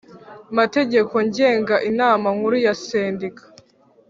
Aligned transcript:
Mategeko 0.57 1.13
ngenga 1.27 1.75
inama 1.89 2.27
nkuru 2.35 2.55
ya 2.65 2.73
sendika 2.83 3.43